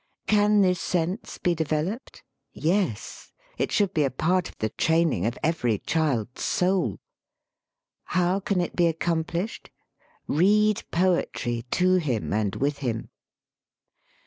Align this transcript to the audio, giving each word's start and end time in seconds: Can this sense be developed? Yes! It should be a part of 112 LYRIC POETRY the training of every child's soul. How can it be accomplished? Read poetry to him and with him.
Can 0.25 0.61
this 0.61 0.81
sense 0.81 1.37
be 1.37 1.53
developed? 1.53 2.23
Yes! 2.53 3.31
It 3.59 3.71
should 3.71 3.93
be 3.93 4.03
a 4.03 4.09
part 4.09 4.49
of 4.49 4.55
112 4.59 4.63
LYRIC 4.63 4.73
POETRY 4.73 4.75
the 4.75 4.81
training 4.81 5.25
of 5.27 5.37
every 5.43 5.77
child's 5.77 6.43
soul. 6.43 6.97
How 8.05 8.39
can 8.39 8.61
it 8.61 8.75
be 8.75 8.87
accomplished? 8.87 9.69
Read 10.27 10.81
poetry 10.89 11.65
to 11.69 11.97
him 11.97 12.33
and 12.33 12.55
with 12.55 12.79
him. 12.79 13.09